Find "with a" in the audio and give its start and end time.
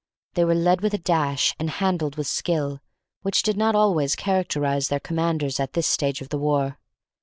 0.81-0.97, 2.15-2.29